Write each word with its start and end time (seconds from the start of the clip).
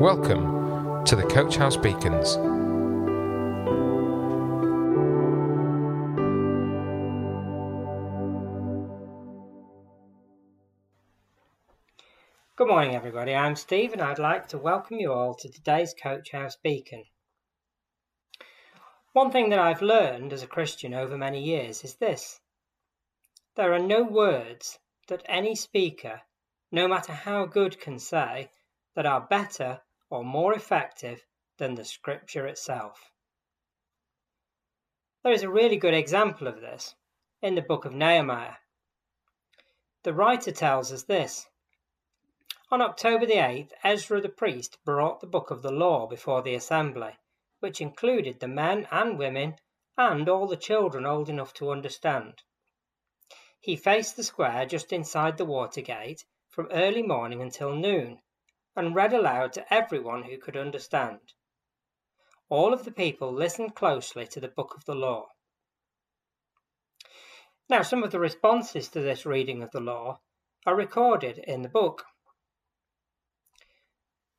Welcome 0.00 1.04
to 1.04 1.14
the 1.14 1.22
Coach 1.22 1.56
House 1.56 1.76
Beacons. 1.76 2.36
Good 12.56 12.68
morning, 12.68 12.96
everybody. 12.96 13.34
I'm 13.34 13.54
Steve, 13.54 13.92
and 13.92 14.00
I'd 14.00 14.18
like 14.18 14.48
to 14.48 14.58
welcome 14.58 14.98
you 14.98 15.12
all 15.12 15.34
to 15.34 15.48
today's 15.50 15.94
Coach 15.94 16.32
House 16.32 16.56
Beacon. 16.56 17.04
One 19.12 19.30
thing 19.30 19.50
that 19.50 19.58
I've 19.58 19.82
learned 19.82 20.32
as 20.32 20.42
a 20.42 20.48
Christian 20.48 20.94
over 20.94 21.18
many 21.18 21.44
years 21.44 21.84
is 21.84 21.96
this 21.96 22.40
there 23.56 23.74
are 23.74 23.78
no 23.78 24.02
words 24.02 24.78
that 25.08 25.22
any 25.26 25.54
speaker, 25.54 26.22
no 26.70 26.88
matter 26.88 27.12
how 27.12 27.44
good, 27.44 27.78
can 27.78 27.98
say 27.98 28.50
that 28.94 29.06
are 29.06 29.20
better 29.20 29.80
or 30.10 30.24
more 30.24 30.54
effective 30.54 31.24
than 31.58 31.74
the 31.74 31.84
scripture 31.84 32.46
itself. 32.46 33.10
There 35.22 35.32
is 35.32 35.42
a 35.42 35.50
really 35.50 35.76
good 35.76 35.94
example 35.94 36.46
of 36.48 36.60
this 36.60 36.96
in 37.40 37.54
the 37.54 37.62
book 37.62 37.84
of 37.84 37.94
Nehemiah. 37.94 38.56
The 40.02 40.12
writer 40.12 40.50
tells 40.50 40.92
us 40.92 41.04
this. 41.04 41.48
On 42.72 42.80
October 42.80 43.26
the 43.26 43.34
8th, 43.34 43.72
Ezra 43.84 44.20
the 44.20 44.28
priest 44.28 44.78
brought 44.84 45.20
the 45.20 45.26
book 45.26 45.50
of 45.50 45.62
the 45.62 45.70
law 45.70 46.06
before 46.06 46.42
the 46.42 46.54
assembly, 46.54 47.18
which 47.60 47.80
included 47.80 48.40
the 48.40 48.48
men 48.48 48.88
and 48.90 49.18
women 49.18 49.56
and 49.96 50.28
all 50.28 50.46
the 50.46 50.56
children 50.56 51.04
old 51.04 51.28
enough 51.28 51.52
to 51.54 51.70
understand. 51.70 52.42
He 53.60 53.76
faced 53.76 54.16
the 54.16 54.24
square 54.24 54.64
just 54.64 54.92
inside 54.92 55.36
the 55.36 55.44
water 55.44 55.82
gate 55.82 56.24
from 56.48 56.68
early 56.72 57.02
morning 57.02 57.42
until 57.42 57.74
noon, 57.74 58.21
and 58.74 58.94
read 58.94 59.12
aloud 59.12 59.52
to 59.52 59.74
everyone 59.74 60.24
who 60.24 60.38
could 60.38 60.56
understand. 60.56 61.20
All 62.48 62.72
of 62.72 62.84
the 62.84 62.92
people 62.92 63.32
listened 63.32 63.74
closely 63.74 64.26
to 64.28 64.40
the 64.40 64.48
book 64.48 64.74
of 64.76 64.84
the 64.84 64.94
law. 64.94 65.28
Now, 67.68 67.82
some 67.82 68.02
of 68.02 68.10
the 68.10 68.20
responses 68.20 68.88
to 68.88 69.00
this 69.00 69.24
reading 69.24 69.62
of 69.62 69.70
the 69.70 69.80
law 69.80 70.20
are 70.66 70.74
recorded 70.74 71.38
in 71.38 71.62
the 71.62 71.68
book. 71.68 72.04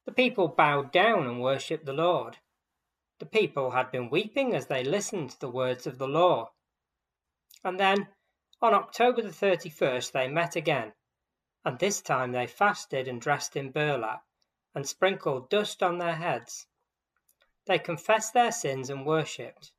The 0.06 0.12
people 0.12 0.48
bowed 0.50 0.92
down 0.92 1.28
and 1.28 1.42
worshipped 1.42 1.86
the 1.86 1.94
Lord. 1.94 2.38
The 3.20 3.26
people 3.26 3.72
had 3.72 3.92
been 3.92 4.10
weeping 4.10 4.54
as 4.54 4.68
they 4.68 4.84
listened 4.84 5.32
to 5.32 5.40
the 5.40 5.50
words 5.50 5.88
of 5.88 5.98
the 5.98 6.08
law. 6.08 6.52
And 7.64 7.80
then, 7.80 8.10
on 8.62 8.74
October 8.74 9.22
the 9.22 9.30
31st, 9.30 10.12
they 10.12 10.28
met 10.28 10.56
again 10.56 10.94
and 11.66 11.80
this 11.80 12.02
time 12.02 12.32
they 12.32 12.48
fasted 12.48 13.08
and 13.08 13.22
dressed 13.22 13.56
in 13.56 13.72
burlap, 13.72 14.24
and 14.76 14.88
sprinkled 14.88 15.50
dust 15.50 15.82
on 15.82 15.98
their 15.98 16.16
heads. 16.16 16.68
They 17.66 17.80
confessed 17.80 18.34
their 18.34 18.52
sins 18.52 18.90
and 18.90 19.06
worshipped. 19.06 19.72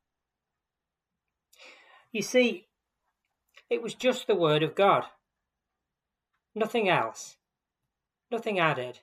You 2.11 2.21
see, 2.21 2.67
it 3.69 3.81
was 3.81 3.93
just 3.93 4.27
the 4.27 4.35
Word 4.35 4.63
of 4.63 4.75
God. 4.75 5.05
Nothing 6.55 6.89
else. 6.89 7.37
Nothing 8.31 8.59
added. 8.59 9.01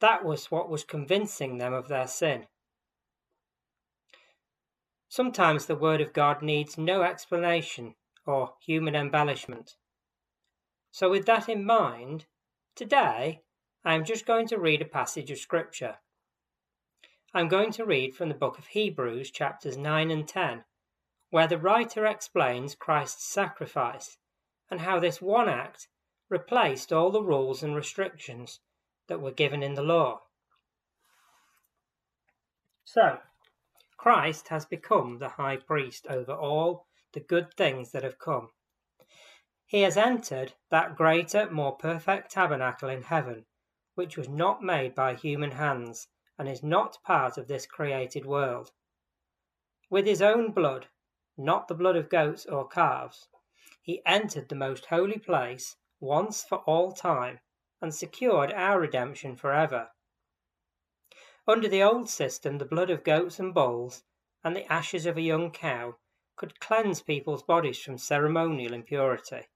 That 0.00 0.24
was 0.24 0.50
what 0.50 0.68
was 0.70 0.84
convincing 0.84 1.58
them 1.58 1.72
of 1.72 1.88
their 1.88 2.06
sin. 2.06 2.46
Sometimes 5.08 5.66
the 5.66 5.76
Word 5.76 6.00
of 6.00 6.12
God 6.12 6.42
needs 6.42 6.76
no 6.76 7.02
explanation 7.02 7.94
or 8.26 8.54
human 8.64 8.94
embellishment. 8.94 9.76
So, 10.98 11.10
with 11.10 11.26
that 11.26 11.46
in 11.46 11.62
mind, 11.62 12.24
today 12.74 13.42
I 13.84 13.92
am 13.92 14.02
just 14.02 14.24
going 14.24 14.48
to 14.48 14.58
read 14.58 14.80
a 14.80 14.86
passage 14.86 15.30
of 15.30 15.36
Scripture. 15.36 15.98
I'm 17.34 17.48
going 17.48 17.70
to 17.72 17.84
read 17.84 18.16
from 18.16 18.30
the 18.30 18.34
book 18.34 18.56
of 18.56 18.68
Hebrews, 18.68 19.30
chapters 19.30 19.76
9 19.76 20.10
and 20.10 20.26
10, 20.26 20.64
where 21.28 21.46
the 21.46 21.58
writer 21.58 22.06
explains 22.06 22.74
Christ's 22.74 23.26
sacrifice 23.26 24.16
and 24.70 24.80
how 24.80 24.98
this 24.98 25.20
one 25.20 25.50
act 25.50 25.88
replaced 26.30 26.94
all 26.94 27.10
the 27.10 27.22
rules 27.22 27.62
and 27.62 27.76
restrictions 27.76 28.60
that 29.06 29.20
were 29.20 29.32
given 29.32 29.62
in 29.62 29.74
the 29.74 29.82
law. 29.82 30.22
So, 32.86 33.18
Christ 33.98 34.48
has 34.48 34.64
become 34.64 35.18
the 35.18 35.28
high 35.28 35.58
priest 35.58 36.06
over 36.08 36.32
all 36.32 36.86
the 37.12 37.20
good 37.20 37.52
things 37.52 37.92
that 37.92 38.02
have 38.02 38.18
come. 38.18 38.48
He 39.68 39.82
has 39.82 39.96
entered 39.96 40.52
that 40.70 40.94
greater, 40.94 41.50
more 41.50 41.76
perfect 41.76 42.30
tabernacle 42.30 42.88
in 42.88 43.02
heaven, 43.02 43.46
which 43.96 44.16
was 44.16 44.28
not 44.28 44.62
made 44.62 44.94
by 44.94 45.14
human 45.14 45.50
hands, 45.50 46.06
and 46.38 46.48
is 46.48 46.62
not 46.62 47.02
part 47.02 47.36
of 47.36 47.48
this 47.48 47.66
created 47.66 48.24
world. 48.24 48.70
With 49.90 50.06
his 50.06 50.22
own 50.22 50.52
blood, 50.52 50.86
not 51.36 51.66
the 51.66 51.74
blood 51.74 51.96
of 51.96 52.08
goats 52.08 52.46
or 52.46 52.68
calves, 52.68 53.28
he 53.82 54.06
entered 54.06 54.48
the 54.48 54.54
most 54.54 54.86
holy 54.86 55.18
place 55.18 55.76
once 55.98 56.44
for 56.44 56.58
all 56.58 56.92
time 56.92 57.40
and 57.80 57.92
secured 57.92 58.52
our 58.52 58.78
redemption 58.78 59.34
forever. 59.34 59.90
Under 61.48 61.68
the 61.68 61.82
old 61.82 62.08
system, 62.08 62.58
the 62.58 62.64
blood 62.64 62.90
of 62.90 63.02
goats 63.02 63.40
and 63.40 63.52
bulls 63.52 64.04
and 64.44 64.54
the 64.54 64.72
ashes 64.72 65.06
of 65.06 65.16
a 65.16 65.22
young 65.22 65.50
cow 65.50 65.96
could 66.36 66.60
cleanse 66.60 67.02
people's 67.02 67.42
bodies 67.42 67.80
from 67.80 67.98
ceremonial 67.98 68.72
impurity. 68.72 69.48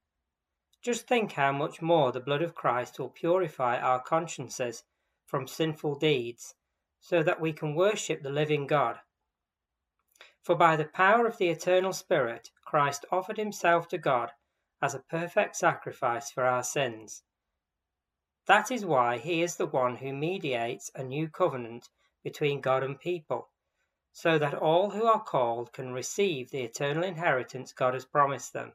Just 0.82 1.06
think 1.06 1.32
how 1.32 1.52
much 1.52 1.82
more 1.82 2.10
the 2.10 2.20
blood 2.20 2.40
of 2.40 2.54
Christ 2.54 2.98
will 2.98 3.10
purify 3.10 3.78
our 3.78 4.00
consciences 4.00 4.84
from 5.26 5.46
sinful 5.46 5.96
deeds, 5.96 6.54
so 7.00 7.22
that 7.22 7.38
we 7.38 7.52
can 7.52 7.74
worship 7.74 8.22
the 8.22 8.30
living 8.30 8.66
God. 8.66 8.98
For 10.40 10.54
by 10.54 10.76
the 10.76 10.86
power 10.86 11.26
of 11.26 11.36
the 11.36 11.50
eternal 11.50 11.92
Spirit, 11.92 12.50
Christ 12.64 13.04
offered 13.12 13.36
himself 13.36 13.88
to 13.88 13.98
God 13.98 14.32
as 14.80 14.94
a 14.94 15.00
perfect 15.00 15.54
sacrifice 15.56 16.30
for 16.30 16.44
our 16.44 16.64
sins. 16.64 17.24
That 18.46 18.70
is 18.70 18.86
why 18.86 19.18
he 19.18 19.42
is 19.42 19.56
the 19.56 19.66
one 19.66 19.96
who 19.96 20.14
mediates 20.14 20.90
a 20.94 21.04
new 21.04 21.28
covenant 21.28 21.90
between 22.24 22.62
God 22.62 22.82
and 22.82 22.98
people, 22.98 23.50
so 24.12 24.38
that 24.38 24.54
all 24.54 24.90
who 24.90 25.04
are 25.04 25.22
called 25.22 25.74
can 25.74 25.92
receive 25.92 26.50
the 26.50 26.62
eternal 26.62 27.04
inheritance 27.04 27.74
God 27.74 27.92
has 27.92 28.06
promised 28.06 28.54
them 28.54 28.72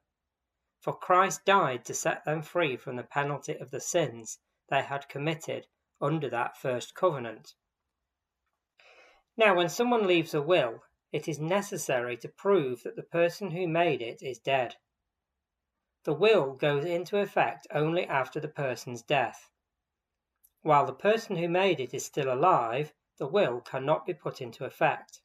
for 0.85 0.95
Christ 0.95 1.45
died 1.45 1.83
to 1.85 1.95
set 1.95 2.25
them 2.25 2.43
free 2.43 2.77
from 2.77 2.95
the 2.95 3.01
penalty 3.01 3.57
of 3.57 3.71
the 3.71 3.79
sins 3.79 4.37
they 4.69 4.83
had 4.83 5.09
committed 5.09 5.65
under 5.99 6.29
that 6.29 6.57
first 6.57 6.93
covenant. 6.93 7.55
Now, 9.35 9.55
when 9.55 9.67
someone 9.67 10.05
leaves 10.05 10.35
a 10.35 10.43
will, 10.43 10.83
it 11.11 11.27
is 11.27 11.39
necessary 11.39 12.17
to 12.17 12.29
prove 12.29 12.83
that 12.83 12.95
the 12.95 13.01
person 13.01 13.49
who 13.49 13.67
made 13.67 13.99
it 13.99 14.21
is 14.21 14.37
dead. 14.37 14.75
The 16.03 16.13
will 16.13 16.53
goes 16.53 16.85
into 16.85 17.17
effect 17.17 17.65
only 17.71 18.05
after 18.05 18.39
the 18.39 18.47
person's 18.47 19.01
death. 19.01 19.49
While 20.61 20.85
the 20.85 20.93
person 20.93 21.37
who 21.37 21.49
made 21.49 21.79
it 21.79 21.95
is 21.95 22.05
still 22.05 22.31
alive, 22.31 22.93
the 23.17 23.25
will 23.25 23.59
cannot 23.59 24.05
be 24.05 24.13
put 24.13 24.39
into 24.39 24.65
effect. 24.65 25.21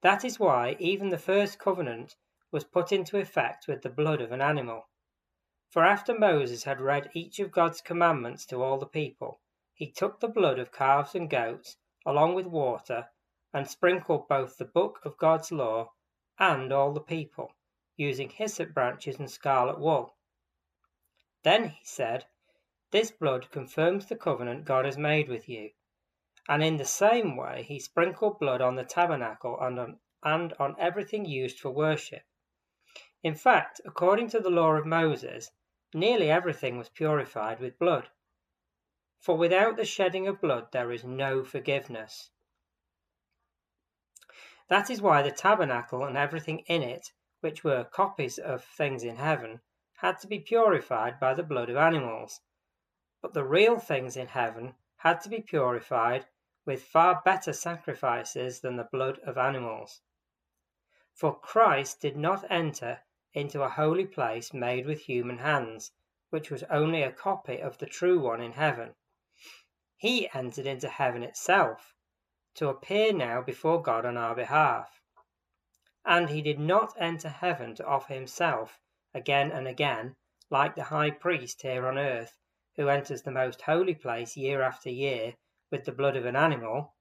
That 0.00 0.24
is 0.24 0.40
why 0.40 0.74
even 0.78 1.10
the 1.10 1.18
first 1.18 1.58
covenant 1.58 2.16
was 2.52 2.64
put 2.64 2.92
into 2.92 3.18
effect 3.18 3.66
with 3.66 3.82
the 3.82 3.90
blood 3.90 4.20
of 4.20 4.32
an 4.32 4.40
animal. 4.40 4.88
For 5.68 5.84
after 5.84 6.18
Moses 6.18 6.64
had 6.64 6.80
read 6.80 7.10
each 7.12 7.38
of 7.38 7.50
God's 7.50 7.80
commandments 7.80 8.46
to 8.46 8.62
all 8.62 8.78
the 8.78 8.86
people, 8.86 9.40
he 9.74 9.90
took 9.90 10.20
the 10.20 10.28
blood 10.28 10.58
of 10.58 10.72
calves 10.72 11.14
and 11.14 11.28
goats, 11.28 11.76
along 12.06 12.34
with 12.34 12.46
water, 12.46 13.10
and 13.52 13.68
sprinkled 13.68 14.28
both 14.28 14.56
the 14.56 14.64
book 14.64 15.00
of 15.04 15.18
God's 15.18 15.52
law 15.52 15.92
and 16.38 16.72
all 16.72 16.92
the 16.92 17.00
people, 17.00 17.52
using 17.96 18.30
hyssop 18.30 18.72
branches 18.72 19.18
and 19.18 19.30
scarlet 19.30 19.78
wool. 19.78 20.16
Then 21.42 21.70
he 21.70 21.84
said, 21.84 22.26
This 22.90 23.10
blood 23.10 23.50
confirms 23.50 24.06
the 24.06 24.16
covenant 24.16 24.64
God 24.64 24.84
has 24.84 24.96
made 24.96 25.28
with 25.28 25.48
you. 25.48 25.72
And 26.48 26.62
in 26.62 26.76
the 26.76 26.84
same 26.84 27.36
way 27.36 27.64
he 27.64 27.80
sprinkled 27.80 28.38
blood 28.38 28.60
on 28.60 28.76
the 28.76 28.84
tabernacle 28.84 29.58
and 29.60 29.78
on, 29.78 30.00
and 30.22 30.52
on 30.54 30.76
everything 30.78 31.24
used 31.24 31.58
for 31.58 31.70
worship. 31.70 32.22
In 33.26 33.34
fact, 33.34 33.80
according 33.84 34.28
to 34.28 34.38
the 34.38 34.50
law 34.50 34.76
of 34.76 34.86
Moses, 34.86 35.50
nearly 35.92 36.30
everything 36.30 36.78
was 36.78 36.88
purified 36.88 37.58
with 37.58 37.76
blood. 37.76 38.08
For 39.18 39.36
without 39.36 39.74
the 39.76 39.84
shedding 39.84 40.28
of 40.28 40.40
blood 40.40 40.70
there 40.70 40.92
is 40.92 41.02
no 41.02 41.42
forgiveness. 41.42 42.30
That 44.68 44.90
is 44.90 45.02
why 45.02 45.22
the 45.22 45.32
tabernacle 45.32 46.04
and 46.04 46.16
everything 46.16 46.60
in 46.68 46.84
it, 46.84 47.10
which 47.40 47.64
were 47.64 47.82
copies 47.82 48.38
of 48.38 48.62
things 48.62 49.02
in 49.02 49.16
heaven, 49.16 49.60
had 49.96 50.20
to 50.20 50.28
be 50.28 50.38
purified 50.38 51.18
by 51.18 51.34
the 51.34 51.42
blood 51.42 51.68
of 51.68 51.76
animals. 51.76 52.42
But 53.20 53.34
the 53.34 53.42
real 53.42 53.80
things 53.80 54.16
in 54.16 54.28
heaven 54.28 54.76
had 54.98 55.20
to 55.22 55.28
be 55.28 55.40
purified 55.40 56.26
with 56.64 56.84
far 56.84 57.22
better 57.24 57.52
sacrifices 57.52 58.60
than 58.60 58.76
the 58.76 58.88
blood 58.92 59.18
of 59.26 59.36
animals. 59.36 60.00
For 61.12 61.36
Christ 61.36 62.00
did 62.00 62.16
not 62.16 62.44
enter 62.48 63.00
into 63.36 63.62
a 63.62 63.68
holy 63.68 64.06
place 64.06 64.54
made 64.54 64.86
with 64.86 65.02
human 65.02 65.36
hands, 65.36 65.92
which 66.30 66.50
was 66.50 66.62
only 66.70 67.02
a 67.02 67.12
copy 67.12 67.60
of 67.60 67.76
the 67.76 67.84
true 67.84 68.18
one 68.18 68.40
in 68.40 68.52
heaven. 68.52 68.94
he 69.98 70.28
entered 70.30 70.66
into 70.66 70.88
heaven 70.88 71.22
itself 71.22 71.94
to 72.54 72.68
appear 72.68 73.12
now 73.12 73.42
before 73.42 73.82
God 73.82 74.06
on 74.06 74.16
our 74.16 74.34
behalf. 74.34 75.02
And 76.02 76.30
he 76.30 76.40
did 76.40 76.58
not 76.58 76.94
enter 76.98 77.28
heaven 77.28 77.74
to 77.74 77.84
offer 77.84 78.14
himself 78.14 78.80
again 79.12 79.52
and 79.52 79.68
again, 79.68 80.16
like 80.48 80.74
the 80.74 80.84
high 80.84 81.10
priest 81.10 81.60
here 81.60 81.86
on 81.86 81.98
earth, 81.98 82.38
who 82.76 82.88
enters 82.88 83.20
the 83.20 83.30
most 83.30 83.60
holy 83.60 83.94
place 83.94 84.34
year 84.34 84.62
after 84.62 84.88
year 84.88 85.34
with 85.70 85.84
the 85.84 85.92
blood 85.92 86.16
of 86.16 86.24
an 86.24 86.36
animal. 86.36 86.94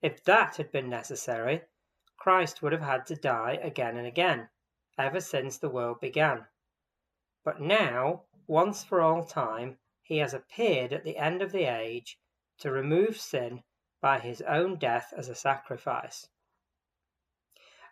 If 0.00 0.22
that 0.24 0.58
had 0.58 0.70
been 0.70 0.88
necessary, 0.88 1.62
Christ 2.16 2.62
would 2.62 2.72
have 2.72 2.82
had 2.82 3.04
to 3.06 3.16
die 3.16 3.58
again 3.60 3.96
and 3.96 4.06
again, 4.06 4.48
ever 4.98 5.20
since 5.20 5.58
the 5.58 5.70
world 5.70 6.00
began. 6.00 6.46
But 7.44 7.60
now, 7.60 8.24
once 8.46 8.84
for 8.84 9.00
all 9.00 9.24
time, 9.24 9.78
he 10.02 10.18
has 10.18 10.34
appeared 10.34 10.92
at 10.92 11.04
the 11.04 11.16
end 11.16 11.40
of 11.42 11.52
the 11.52 11.64
age 11.64 12.18
to 12.58 12.70
remove 12.70 13.16
sin 13.18 13.62
by 14.00 14.18
his 14.18 14.42
own 14.42 14.76
death 14.76 15.12
as 15.16 15.28
a 15.28 15.34
sacrifice. 15.34 16.28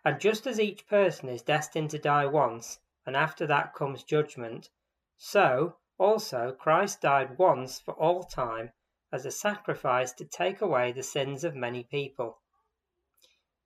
And 0.03 0.19
just 0.19 0.47
as 0.47 0.59
each 0.59 0.87
person 0.87 1.29
is 1.29 1.41
destined 1.41 1.89
to 1.91 1.99
die 1.99 2.25
once, 2.25 2.79
and 3.05 3.15
after 3.15 3.47
that 3.47 3.73
comes 3.73 4.03
judgment, 4.03 4.69
so 5.17 5.77
also 5.97 6.51
Christ 6.51 7.01
died 7.01 7.37
once 7.37 7.79
for 7.79 7.93
all 7.93 8.23
time 8.23 8.71
as 9.11 9.25
a 9.25 9.31
sacrifice 9.31 10.13
to 10.13 10.25
take 10.25 10.61
away 10.61 10.91
the 10.91 11.03
sins 11.03 11.43
of 11.43 11.55
many 11.55 11.83
people. 11.83 12.41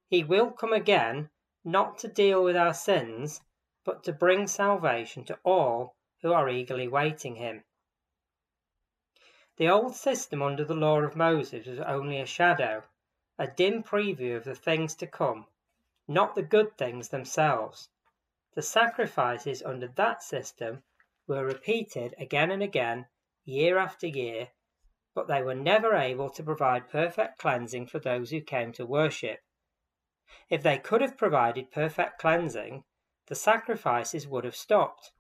He 0.08 0.24
will 0.24 0.52
come 0.52 0.74
again 0.74 1.30
not 1.64 1.98
to 1.98 2.08
deal 2.08 2.44
with 2.44 2.56
our 2.56 2.74
sins, 2.74 3.42
but 3.86 4.04
to 4.04 4.12
bring 4.12 4.48
salvation 4.48 5.24
to 5.24 5.40
all 5.44 5.96
who 6.22 6.34
are 6.34 6.50
eagerly 6.50 6.88
waiting 6.88 7.36
him. 7.36 7.64
The 9.58 9.70
old 9.70 9.96
system 9.96 10.42
under 10.42 10.66
the 10.66 10.74
law 10.74 11.02
of 11.02 11.16
Moses 11.16 11.68
was 11.68 11.80
only 11.80 12.20
a 12.20 12.26
shadow, 12.26 12.84
a 13.38 13.48
dim 13.48 13.84
preview 13.84 14.36
of 14.36 14.46
the 14.46 14.56
things 14.56 14.96
to 14.96 15.08
come, 15.08 15.46
not 16.08 16.36
the 16.36 16.44
good 16.44 16.78
things 16.78 17.10
themselves. 17.10 17.90
The 18.56 18.62
sacrifices 18.62 19.62
under 19.62 19.88
that 19.88 20.24
system 20.24 20.84
were 21.28 21.46
repeated 21.46 22.16
again 22.18 22.52
and 22.52 22.64
again, 22.64 23.08
year 23.46 23.78
after 23.78 24.08
year, 24.08 24.50
but 25.14 25.28
they 25.28 25.42
were 25.42 25.56
never 25.56 25.96
able 25.96 26.30
to 26.32 26.44
provide 26.44 26.90
perfect 26.90 27.38
cleansing 27.38 27.88
for 27.88 28.00
those 28.00 28.32
who 28.32 28.42
came 28.42 28.72
to 28.74 28.86
worship. 28.86 29.40
If 30.50 30.64
they 30.64 30.78
could 30.78 31.02
have 31.02 31.18
provided 31.18 31.72
perfect 31.72 32.20
cleansing, 32.20 32.84
the 33.28 33.36
sacrifices 33.36 34.28
would 34.28 34.44
have 34.44 34.56
stopped, 34.56 35.12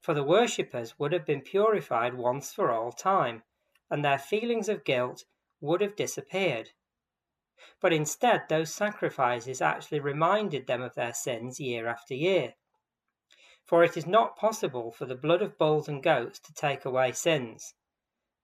for 0.00 0.14
the 0.14 0.24
worshippers 0.24 0.98
would 0.98 1.12
have 1.12 1.26
been 1.26 1.42
purified 1.42 2.14
once 2.14 2.52
for 2.52 2.70
all 2.70 2.92
time 2.92 3.42
and 3.90 4.04
their 4.04 4.18
feelings 4.18 4.68
of 4.68 4.84
guilt 4.84 5.24
would 5.60 5.80
have 5.80 5.96
disappeared. 5.96 6.70
But 7.80 7.92
instead, 7.92 8.44
those 8.48 8.74
sacrifices 8.74 9.60
actually 9.60 10.00
reminded 10.00 10.66
them 10.66 10.80
of 10.80 10.94
their 10.94 11.12
sins 11.12 11.60
year 11.60 11.88
after 11.88 12.14
year. 12.14 12.54
For 13.66 13.84
it 13.84 13.96
is 13.96 14.06
not 14.06 14.36
possible 14.36 14.92
for 14.92 15.04
the 15.06 15.16
blood 15.16 15.42
of 15.42 15.58
bulls 15.58 15.88
and 15.88 16.02
goats 16.02 16.38
to 16.40 16.54
take 16.54 16.84
away 16.84 17.12
sins. 17.12 17.74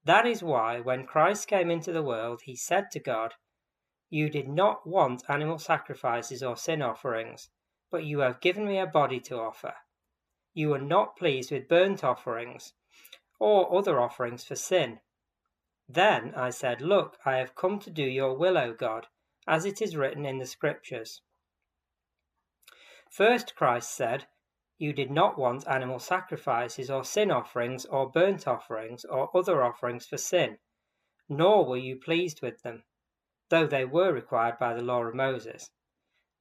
That 0.04 0.26
is 0.26 0.42
why, 0.42 0.80
when 0.80 1.06
Christ 1.06 1.48
came 1.48 1.70
into 1.70 1.92
the 1.92 2.02
world, 2.02 2.42
he 2.44 2.56
said 2.56 2.90
to 2.92 3.00
God, 3.00 3.34
You 4.08 4.30
did 4.30 4.48
not 4.48 4.86
want 4.86 5.28
animal 5.28 5.58
sacrifices 5.58 6.42
or 6.42 6.56
sin 6.56 6.80
offerings, 6.80 7.50
but 7.90 8.04
you 8.04 8.20
have 8.20 8.40
given 8.40 8.66
me 8.66 8.78
a 8.78 8.86
body 8.86 9.20
to 9.20 9.38
offer. 9.38 9.74
You 10.54 10.70
were 10.70 10.78
not 10.78 11.16
pleased 11.16 11.50
with 11.50 11.68
burnt 11.68 12.04
offerings 12.04 12.74
or 13.38 13.76
other 13.76 14.00
offerings 14.00 14.44
for 14.44 14.54
sin. 14.54 15.00
Then 15.88 16.34
I 16.34 16.50
said, 16.50 16.80
Look, 16.80 17.18
I 17.24 17.36
have 17.36 17.54
come 17.54 17.78
to 17.80 17.90
do 17.90 18.02
your 18.02 18.34
will, 18.34 18.56
O 18.56 18.72
God, 18.72 19.08
as 19.46 19.64
it 19.64 19.82
is 19.82 19.96
written 19.96 20.24
in 20.24 20.38
the 20.38 20.46
Scriptures. 20.46 21.22
First 23.10 23.54
Christ 23.54 23.94
said, 23.94 24.26
You 24.78 24.92
did 24.92 25.10
not 25.10 25.38
want 25.38 25.68
animal 25.68 25.98
sacrifices 25.98 26.90
or 26.90 27.04
sin 27.04 27.30
offerings 27.30 27.84
or 27.86 28.10
burnt 28.10 28.48
offerings 28.48 29.04
or 29.04 29.36
other 29.36 29.62
offerings 29.62 30.06
for 30.06 30.16
sin, 30.16 30.58
nor 31.28 31.64
were 31.64 31.76
you 31.76 31.96
pleased 31.96 32.42
with 32.42 32.62
them, 32.62 32.84
though 33.48 33.66
they 33.66 33.84
were 33.84 34.12
required 34.12 34.58
by 34.58 34.74
the 34.74 34.82
law 34.82 35.02
of 35.04 35.14
Moses. 35.14 35.70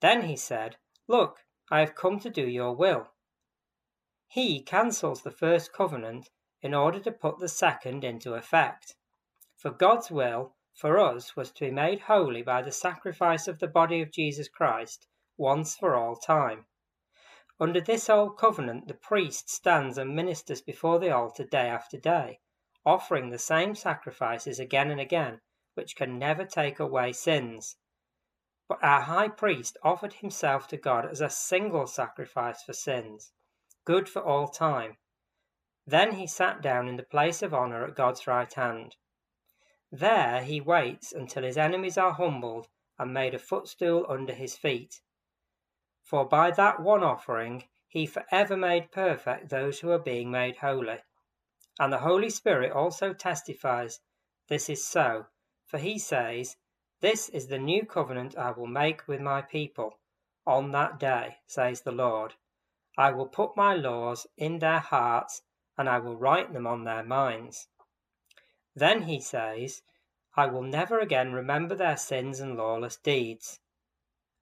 Then 0.02 0.24
he 0.24 0.36
said, 0.36 0.78
Look, 1.07 1.46
I 1.69 1.80
have 1.80 1.96
come 1.96 2.19
to 2.19 2.30
do 2.30 2.48
your 2.48 2.75
will. 2.75 3.12
He 4.28 4.62
cancels 4.62 5.22
the 5.22 5.31
first 5.31 5.72
covenant 5.72 6.30
in 6.62 6.74
order 6.74 7.00
to 7.00 7.12
put 7.12 7.40
the 7.40 7.48
second 7.48 8.04
into 8.04 8.34
effect. 8.34 8.96
For 9.56 9.72
God's 9.72 10.10
will 10.10 10.56
for 10.74 11.00
us 11.00 11.36
was 11.36 11.52
to 11.54 11.66
be 11.66 11.72
made 11.72 12.02
holy 12.02 12.42
by 12.42 12.62
the 12.62 12.72
sacrifice 12.72 13.48
of 13.48 13.60
the 13.60 13.68
body 13.68 14.02
of 14.02 14.12
Jesus 14.12 14.50
Christ 14.50 15.07
once 15.38 15.75
for 15.75 15.96
all 15.96 16.16
time. 16.16 16.66
Under 17.60 17.80
this 17.80 18.10
old 18.10 18.38
covenant, 18.38 18.88
the 18.88 18.94
priest 18.94 19.50
stands 19.50 19.98
and 19.98 20.13
ministers 20.13 20.62
before 20.62 21.00
the 21.00 21.12
altar 21.12 21.46
day 21.46 21.69
after 21.69 21.98
day, 21.98 22.42
offering 22.86 23.30
the 23.30 23.40
same 23.40 23.75
sacrifices 23.75 24.60
again 24.60 24.92
and 24.92 25.00
again, 25.00 25.40
which 25.75 25.95
can 25.95 26.18
never 26.18 26.44
take 26.44 26.80
away 26.80 27.13
sins. 27.13 27.77
But 28.68 28.83
our 28.83 29.01
high 29.01 29.27
priest 29.27 29.77
offered 29.83 30.13
himself 30.13 30.68
to 30.69 30.77
God 30.77 31.06
as 31.06 31.22
a 31.22 31.30
single 31.30 31.86
sacrifice 31.86 32.63
for 32.63 32.74
sins, 32.74 33.31
good 33.86 34.10
for 34.10 34.24
all 34.24 34.48
time. 34.48 34.98
Then 35.86 36.13
he 36.13 36.25
sat 36.25 36.62
down 36.62 36.88
in 36.88 36.98
the 36.98 37.04
place 37.04 37.44
of 37.44 37.54
honor 37.54 37.86
at 37.86 37.95
God's 37.95 38.25
right 38.25 38.51
hand. 38.51 38.95
There 39.92 40.44
he 40.44 40.60
waits 40.60 41.13
until 41.13 41.44
his 41.44 41.57
enemies 41.57 41.98
are 41.98 42.13
humbled 42.13 42.68
and 42.98 43.13
made 43.13 43.36
a 43.36 43.39
footstool 43.39 44.06
under 44.10 44.33
his 44.33 44.57
feet. 44.57 45.01
For 46.01 46.25
by 46.25 46.51
that 46.51 46.80
one 46.80 47.04
offering 47.04 47.66
he 47.88 48.06
forever 48.06 48.57
made 48.57 48.92
perfect 48.92 49.50
those 49.50 49.80
who 49.80 49.92
are 49.92 50.00
being 50.00 50.31
made 50.31 50.57
holy. 50.57 51.04
And 51.80 51.94
the 51.94 52.00
Holy 52.00 52.30
Spirit 52.30 52.71
also 52.71 53.13
testifies 53.13 54.00
this 54.48 54.69
is 54.69 54.86
so, 54.86 55.28
for 55.66 55.78
he 55.78 55.98
says, 55.98 56.58
This 57.02 57.30
is 57.30 57.48
the 57.48 57.58
new 57.58 57.86
covenant 57.86 58.38
I 58.38 58.52
will 58.52 58.68
make 58.68 59.08
with 59.08 59.20
my 59.20 59.42
people 59.42 60.00
on 60.46 60.72
that 60.72 61.00
day, 61.00 61.38
says 61.48 61.82
the 61.82 61.92
Lord. 61.92 62.36
I 62.98 63.12
will 63.12 63.28
put 63.28 63.58
my 63.58 63.74
laws 63.74 64.28
in 64.38 64.60
their 64.60 64.80
hearts, 64.80 65.42
and 65.78 65.90
I 65.90 66.00
will 66.00 66.16
write 66.16 66.54
them 66.54 66.68
on 66.68 66.84
their 66.84 67.04
minds. 67.04 67.68
Then 68.76 69.04
he 69.04 69.20
says, 69.20 69.82
I 70.36 70.46
will 70.48 70.62
never 70.62 71.00
again 71.00 71.34
remember 71.34 71.76
their 71.76 71.98
sins 71.98 72.40
and 72.40 72.57
lawless 72.57 72.98
deeds. 72.98 73.60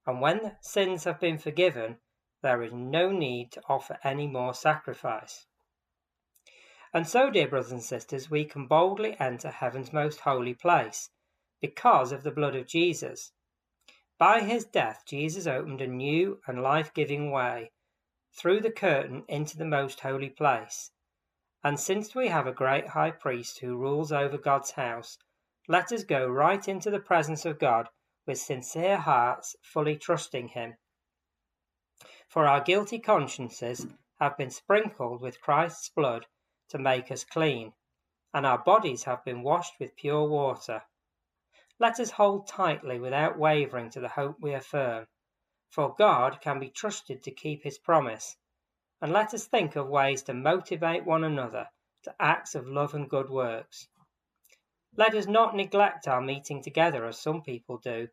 And 0.06 0.20
when 0.20 0.58
sins 0.60 1.06
have 1.06 1.20
been 1.20 1.38
forgiven, 1.38 2.00
there 2.42 2.62
is 2.62 2.74
no 2.74 3.12
need 3.12 3.52
to 3.54 3.64
offer 3.70 3.98
any 4.04 4.28
more 4.28 4.54
sacrifice. 4.54 5.46
And 6.96 7.08
so, 7.08 7.32
dear 7.32 7.48
brothers 7.48 7.72
and 7.72 7.84
sisters, 7.84 8.30
we 8.30 8.46
can 8.46 8.68
boldly 8.68 9.20
enter 9.20 9.50
heaven's 9.50 9.92
most 9.92 10.20
holy 10.20 10.54
place 10.54 11.10
because 11.60 12.12
of 12.12 12.22
the 12.22 12.30
blood 12.30 12.56
of 12.56 12.68
Jesus. 12.68 13.32
By 14.20 14.42
his 14.42 14.64
death, 14.64 15.04
Jesus 15.08 15.48
opened 15.48 15.82
a 15.82 15.88
new 15.88 16.40
and 16.46 16.62
life 16.62 16.94
giving 16.94 17.32
way 17.32 17.72
through 18.32 18.62
the 18.62 18.72
curtain 18.72 19.26
into 19.28 19.58
the 19.58 19.66
most 19.66 20.02
holy 20.02 20.30
place. 20.30 20.92
And 21.64 21.80
since 21.80 22.14
we 22.14 22.28
have 22.28 22.46
a 22.46 22.52
great 22.52 22.90
high 22.90 23.12
priest 23.12 23.60
who 23.60 23.76
rules 23.76 24.12
over 24.12 24.38
God's 24.38 24.72
house, 24.72 25.18
let 25.68 25.92
us 25.92 26.04
go 26.04 26.28
right 26.28 26.68
into 26.68 26.92
the 26.92 27.00
presence 27.00 27.44
of 27.44 27.58
God 27.58 27.90
with 28.28 28.38
sincere 28.38 28.98
hearts, 28.98 29.56
fully 29.64 29.96
trusting 29.96 30.50
Him. 30.50 30.78
For 32.28 32.46
our 32.46 32.62
guilty 32.62 33.00
consciences 33.00 33.88
have 34.20 34.38
been 34.38 34.52
sprinkled 34.52 35.22
with 35.22 35.42
Christ's 35.42 35.90
blood 35.90 36.28
to 36.74 36.78
make 36.78 37.10
us 37.10 37.24
clean, 37.24 37.74
and 38.34 38.46
our 38.46 38.60
bodies 38.60 39.06
have 39.06 39.24
been 39.24 39.42
washed 39.42 39.80
with 39.80 39.96
pure 39.96 40.28
water. 40.28 40.84
Let 41.80 42.00
us 42.00 42.12
hold 42.12 42.46
tightly 42.46 43.00
without 43.00 43.40
wavering 43.40 43.90
to 43.92 44.02
the 44.02 44.10
hope 44.10 44.42
we 44.42 44.54
affirm, 44.54 45.08
for 45.70 45.96
God 45.96 46.42
can 46.42 46.60
be 46.60 46.70
trusted 46.70 47.24
to 47.24 47.32
keep 47.32 47.64
His 47.64 47.80
promise 47.80 48.38
and 49.04 49.12
let 49.12 49.34
us 49.34 49.46
think 49.46 49.76
of 49.76 49.90
ways 49.90 50.24
to 50.24 50.34
motivate 50.34 51.04
one 51.04 51.26
another 51.26 51.68
to 52.04 52.16
acts 52.22 52.56
of 52.56 52.66
love 52.66 52.94
and 52.94 53.10
good 53.10 53.30
works. 53.30 53.90
Let 54.96 55.14
us 55.14 55.28
not 55.28 55.58
neglect 55.58 56.08
our 56.08 56.22
meeting 56.22 56.64
together 56.64 57.06
as 57.06 57.20
some 57.20 57.42
people 57.42 57.80
do, 57.80 58.08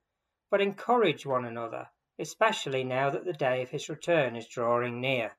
but 0.50 0.60
encourage 0.60 1.24
one 1.24 1.44
another, 1.44 1.88
especially 2.18 2.82
now 2.82 3.08
that 3.10 3.24
the 3.24 3.32
day 3.32 3.62
of 3.62 3.70
his 3.70 3.88
return 3.88 4.34
is 4.34 4.48
drawing 4.48 5.00
near. 5.00 5.36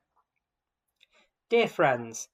Dear 1.50 1.68
friends, 1.68 2.30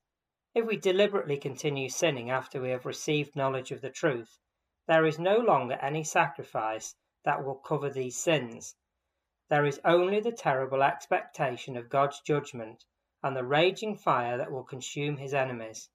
if 0.59 0.67
we 0.67 0.77
deliberately 0.77 1.37
continue 1.37 1.89
sinning 1.89 2.31
after 2.31 2.61
we 2.61 2.71
have 2.71 2.85
received 2.85 3.37
knowledge 3.37 3.71
of 3.71 3.81
the 3.81 3.91
truth, 3.91 4.41
there 4.89 5.07
is 5.07 5.17
no 5.17 5.37
longer 5.39 5.75
any 5.75 6.03
sacrifice 6.03 6.97
that 7.25 7.45
will 7.45 7.55
cover 7.55 7.89
these 7.89 8.17
sins. 8.17 8.75
There 9.49 9.65
is 9.65 9.81
only 9.85 10.19
the 10.19 10.33
terrible 10.33 10.83
expectation 10.83 11.77
of 11.77 11.89
God's 11.89 12.21
judgment 12.23 12.85
and 13.23 13.37
the 13.37 13.45
raging 13.45 13.97
fire 13.97 14.37
that 14.37 14.51
will 14.51 14.65
consume 14.65 15.19
his 15.19 15.33
enemies. 15.33 15.91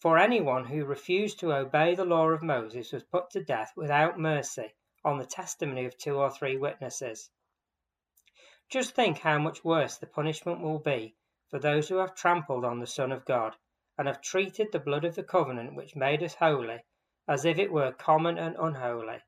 For 0.00 0.18
anyone 0.18 0.64
who 0.64 0.84
refused 0.84 1.38
to 1.38 1.52
obey 1.52 1.94
the 1.94 2.04
law 2.04 2.28
of 2.30 2.42
Moses 2.42 2.90
was 2.90 3.04
put 3.04 3.30
to 3.30 3.44
death 3.44 3.72
without 3.76 4.18
mercy 4.18 4.74
on 5.04 5.18
the 5.18 5.26
testimony 5.26 5.84
of 5.84 5.96
two 5.96 6.16
or 6.16 6.30
three 6.30 6.56
witnesses. 6.56 7.30
Just 8.68 8.96
think 8.96 9.18
how 9.18 9.38
much 9.38 9.64
worse 9.64 9.96
the 9.96 10.08
punishment 10.08 10.60
will 10.60 10.80
be 10.80 11.14
for 11.50 11.58
those 11.58 11.88
who 11.88 11.96
have 11.96 12.14
trampled 12.14 12.64
on 12.64 12.78
the 12.78 12.86
Son 12.86 13.12
of 13.12 13.24
God 13.24 13.56
and 13.98 14.08
have 14.08 14.22
treated 14.22 14.72
the 14.72 14.78
blood 14.78 15.04
of 15.04 15.16
the 15.16 15.22
covenant 15.22 15.74
which 15.74 15.96
made 15.96 16.22
us 16.22 16.34
holy 16.34 16.80
as 17.30 17.44
if 17.44 17.58
it 17.58 17.70
were 17.70 17.92
common 17.92 18.38
and 18.38 18.56
unholy, 18.58 19.20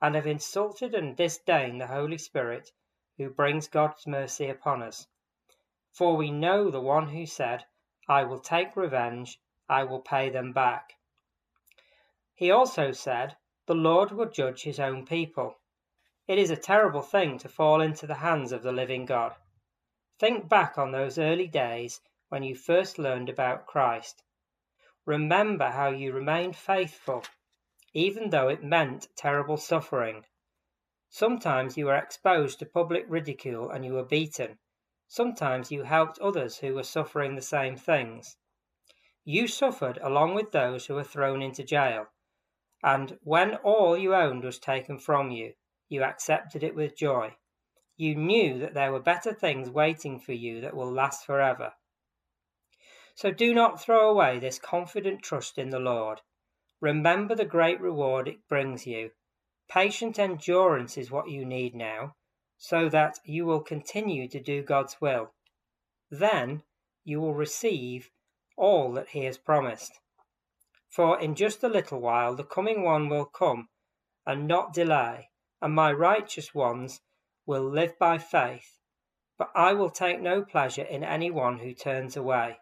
and 0.00 0.14
have 0.14 0.26
insulted 0.26 0.94
and 0.94 1.16
disdained 1.16 1.80
the 1.80 1.86
Holy 1.88 2.16
Spirit 2.16 2.70
who 3.16 3.28
brings 3.28 3.66
God's 3.66 4.06
mercy 4.06 4.48
upon 4.48 4.82
us. 4.82 5.08
For 5.92 6.16
we 6.16 6.30
know 6.30 6.70
the 6.70 6.80
one 6.80 7.08
who 7.08 7.26
said, 7.26 7.64
I 8.08 8.22
will 8.22 8.38
take 8.38 8.76
revenge, 8.76 9.40
I 9.68 9.82
will 9.82 10.00
pay 10.00 10.30
them 10.30 10.52
back. 10.52 10.94
He 12.34 12.50
also 12.50 12.92
said, 12.92 13.36
The 13.66 13.74
Lord 13.74 14.12
will 14.12 14.28
judge 14.28 14.62
his 14.62 14.78
own 14.78 15.04
people. 15.04 15.58
It 16.28 16.38
is 16.38 16.50
a 16.50 16.56
terrible 16.56 17.02
thing 17.02 17.38
to 17.38 17.48
fall 17.48 17.80
into 17.80 18.06
the 18.06 18.14
hands 18.14 18.52
of 18.52 18.62
the 18.62 18.70
living 18.70 19.06
God. 19.06 19.34
Think 20.20 20.50
back 20.50 20.76
on 20.76 20.92
those 20.92 21.16
early 21.16 21.48
days 21.48 22.02
when 22.28 22.42
you 22.42 22.54
first 22.54 22.98
learned 22.98 23.30
about 23.30 23.66
Christ. 23.66 24.22
Remember 25.06 25.70
how 25.70 25.88
you 25.88 26.12
remained 26.12 26.56
faithful, 26.56 27.24
even 27.94 28.28
though 28.28 28.48
it 28.48 28.62
meant 28.62 29.08
terrible 29.16 29.56
suffering. 29.56 30.26
Sometimes 31.08 31.78
you 31.78 31.86
were 31.86 31.96
exposed 31.96 32.58
to 32.58 32.66
public 32.66 33.06
ridicule 33.08 33.70
and 33.70 33.82
you 33.82 33.94
were 33.94 34.04
beaten. 34.04 34.58
Sometimes 35.08 35.72
you 35.72 35.84
helped 35.84 36.18
others 36.18 36.58
who 36.58 36.74
were 36.74 36.82
suffering 36.82 37.34
the 37.34 37.40
same 37.40 37.76
things. 37.76 38.36
You 39.24 39.48
suffered 39.48 39.98
along 40.02 40.34
with 40.34 40.52
those 40.52 40.84
who 40.84 40.96
were 40.96 41.02
thrown 41.02 41.40
into 41.40 41.64
jail. 41.64 42.08
And 42.82 43.18
when 43.22 43.54
all 43.56 43.96
you 43.96 44.14
owned 44.14 44.44
was 44.44 44.58
taken 44.58 44.98
from 44.98 45.30
you, 45.30 45.54
you 45.88 46.02
accepted 46.02 46.62
it 46.62 46.74
with 46.74 46.94
joy. 46.94 47.38
You 48.00 48.14
knew 48.14 48.58
that 48.60 48.72
there 48.72 48.92
were 48.92 48.98
better 48.98 49.34
things 49.34 49.68
waiting 49.68 50.20
for 50.20 50.32
you 50.32 50.62
that 50.62 50.74
will 50.74 50.90
last 50.90 51.26
forever. 51.26 51.74
So 53.14 53.30
do 53.30 53.52
not 53.52 53.78
throw 53.78 54.08
away 54.08 54.38
this 54.38 54.58
confident 54.58 55.22
trust 55.22 55.58
in 55.58 55.68
the 55.68 55.78
Lord. 55.78 56.22
Remember 56.80 57.34
the 57.34 57.44
great 57.44 57.78
reward 57.78 58.26
it 58.26 58.48
brings 58.48 58.86
you. 58.86 59.10
Patient 59.68 60.18
endurance 60.18 60.96
is 60.96 61.10
what 61.10 61.28
you 61.28 61.44
need 61.44 61.74
now, 61.74 62.14
so 62.56 62.88
that 62.88 63.18
you 63.22 63.44
will 63.44 63.60
continue 63.60 64.28
to 64.28 64.40
do 64.40 64.62
God's 64.62 64.98
will. 65.02 65.34
Then 66.10 66.62
you 67.04 67.20
will 67.20 67.34
receive 67.34 68.10
all 68.56 68.94
that 68.94 69.10
He 69.10 69.26
has 69.26 69.36
promised. 69.36 70.00
For 70.88 71.20
in 71.20 71.34
just 71.34 71.62
a 71.62 71.68
little 71.68 72.00
while 72.00 72.34
the 72.34 72.44
coming 72.44 72.82
one 72.82 73.10
will 73.10 73.26
come 73.26 73.68
and 74.24 74.48
not 74.48 74.72
delay, 74.72 75.28
and 75.60 75.74
my 75.74 75.92
righteous 75.92 76.54
ones 76.54 77.02
will 77.50 77.68
live 77.68 77.98
by 77.98 78.16
faith. 78.16 78.78
But 79.36 79.50
I 79.56 79.72
will 79.72 79.90
take 79.90 80.20
no 80.20 80.40
pleasure 80.42 80.84
in 80.84 81.02
any 81.02 81.32
one 81.32 81.58
who 81.58 81.74
turns 81.74 82.16
away. 82.16 82.58